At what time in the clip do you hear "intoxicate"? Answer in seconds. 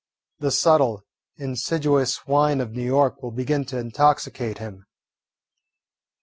3.77-4.57